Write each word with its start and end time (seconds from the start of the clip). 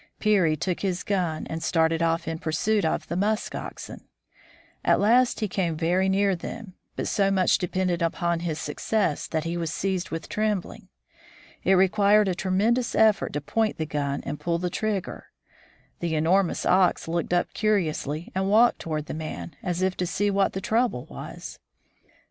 Peary 0.19 0.55
took 0.57 0.79
his 0.79 1.03
gun 1.03 1.45
and 1.45 1.61
started 1.61 2.01
off 2.01 2.27
in 2.27 2.39
pursuit 2.39 2.83
of 2.83 3.07
the 3.07 3.15
musk 3.15 3.53
oxen. 3.53 4.03
At 4.83 4.99
last 4.99 5.41
he 5.41 5.47
came 5.47 5.77
very 5.77 6.09
near 6.09 6.35
them, 6.35 6.73
but 6.95 7.07
so 7.07 7.29
much 7.29 7.59
depended 7.59 8.01
upon 8.01 8.39
his 8.39 8.57
success 8.57 9.27
that 9.27 9.43
he 9.43 9.57
was 9.57 9.71
seized 9.71 10.09
with 10.09 10.27
trem 10.27 10.59
bling. 10.59 10.87
It 11.63 11.73
required 11.75 12.27
a 12.27 12.33
tremendous 12.33 12.95
effort 12.95 13.31
to 13.33 13.41
point 13.41 13.77
the 13.77 13.85
gun 13.85 14.23
and 14.25 14.39
pull 14.39 14.57
the 14.57 14.71
trigger. 14.71 15.25
The 15.99 16.15
enormous 16.15 16.65
ox 16.65 17.07
looked 17.07 17.31
up 17.31 17.53
curiously, 17.53 18.31
and 18.33 18.49
walked 18.49 18.79
toward 18.79 19.05
the 19.05 19.13
man, 19.13 19.55
as 19.61 19.83
if 19.83 19.95
to 19.97 20.07
see 20.07 20.31
what 20.31 20.53
the 20.53 20.61
trouble 20.61 21.05
was. 21.11 21.59